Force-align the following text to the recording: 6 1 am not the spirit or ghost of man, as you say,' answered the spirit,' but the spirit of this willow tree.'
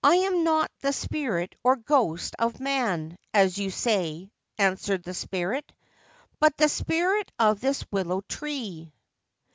6 0.03 0.15
1 0.15 0.23
am 0.33 0.43
not 0.43 0.71
the 0.79 0.93
spirit 0.93 1.53
or 1.63 1.75
ghost 1.75 2.33
of 2.39 2.59
man, 2.59 3.15
as 3.35 3.59
you 3.59 3.69
say,' 3.69 4.31
answered 4.57 5.03
the 5.03 5.13
spirit,' 5.13 5.71
but 6.41 6.57
the 6.57 6.69
spirit 6.69 7.31
of 7.37 7.59
this 7.61 7.85
willow 7.91 8.21
tree.' 8.21 8.91